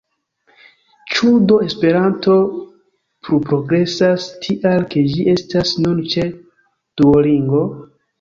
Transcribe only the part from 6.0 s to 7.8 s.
ĉe Duolingo?